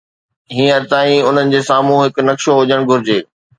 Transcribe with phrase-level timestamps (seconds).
[0.55, 3.23] هينئر تائين، انهن جي سامهون هڪ نقشو هجڻ گهرجي.